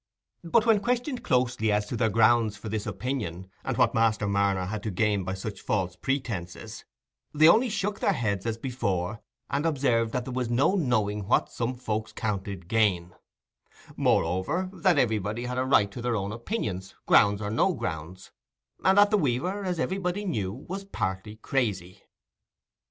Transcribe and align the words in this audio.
But 0.43 0.65
when 0.65 0.79
questioned 0.79 1.23
closely 1.23 1.71
as 1.71 1.85
to 1.85 1.95
their 1.95 2.09
grounds 2.09 2.57
for 2.57 2.69
this 2.69 2.87
opinion, 2.87 3.51
and 3.63 3.77
what 3.77 3.93
Master 3.93 4.27
Marner 4.27 4.65
had 4.65 4.81
to 4.81 4.89
gain 4.89 5.23
by 5.23 5.35
such 5.35 5.61
false 5.61 5.95
pretences, 5.95 6.85
they 7.35 7.47
only 7.47 7.69
shook 7.69 7.99
their 7.99 8.13
heads 8.13 8.47
as 8.47 8.57
before, 8.57 9.21
and 9.51 9.63
observed 9.63 10.11
that 10.13 10.25
there 10.25 10.33
was 10.33 10.49
no 10.49 10.73
knowing 10.73 11.27
what 11.27 11.51
some 11.51 11.75
folks 11.75 12.13
counted 12.13 12.67
gain; 12.67 13.13
moreover, 13.95 14.71
that 14.73 14.97
everybody 14.97 15.43
had 15.45 15.59
a 15.59 15.65
right 15.65 15.91
to 15.91 16.01
their 16.01 16.15
own 16.15 16.31
opinions, 16.31 16.95
grounds 17.05 17.39
or 17.39 17.51
no 17.51 17.75
grounds, 17.75 18.31
and 18.83 18.97
that 18.97 19.11
the 19.11 19.19
weaver, 19.19 19.63
as 19.63 19.79
everybody 19.79 20.25
knew, 20.25 20.51
was 20.51 20.83
partly 20.83 21.35
crazy. 21.35 22.01